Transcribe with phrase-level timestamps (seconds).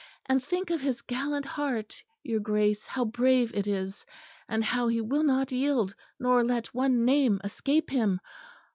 [0.25, 4.03] And think of his gallant heart, your Grace, how brave it is;
[4.49, 8.19] and how he will not yield nor let one name escape him.